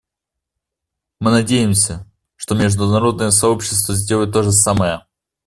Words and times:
Мы 1.19 1.29
надеемся, 1.29 2.11
что 2.35 2.55
международное 2.55 3.29
сообщество 3.29 3.93
сделает 3.93 4.33
то 4.33 4.41
же 4.41 4.51
самое. 4.51 5.05